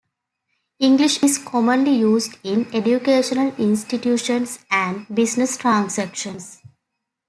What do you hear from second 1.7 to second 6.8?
used in educational institutions and business transactions.